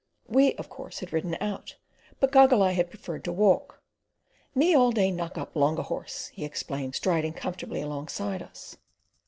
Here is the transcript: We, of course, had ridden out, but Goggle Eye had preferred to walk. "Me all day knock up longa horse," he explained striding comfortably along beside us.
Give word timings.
We, 0.27 0.55
of 0.55 0.67
course, 0.67 1.01
had 1.01 1.13
ridden 1.13 1.37
out, 1.39 1.75
but 2.19 2.31
Goggle 2.31 2.63
Eye 2.63 2.71
had 2.71 2.89
preferred 2.89 3.23
to 3.25 3.31
walk. 3.31 3.83
"Me 4.55 4.73
all 4.73 4.89
day 4.91 5.11
knock 5.11 5.37
up 5.37 5.55
longa 5.55 5.83
horse," 5.83 6.29
he 6.29 6.43
explained 6.43 6.95
striding 6.95 7.33
comfortably 7.33 7.81
along 7.81 8.05
beside 8.05 8.41
us. 8.41 8.77